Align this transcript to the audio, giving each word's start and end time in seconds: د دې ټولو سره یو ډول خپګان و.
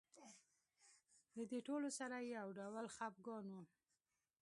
د 1.35 1.37
دې 1.51 1.59
ټولو 1.67 1.89
سره 1.99 2.15
یو 2.35 2.47
ډول 2.59 2.85
خپګان 2.95 3.45
و. 3.53 3.57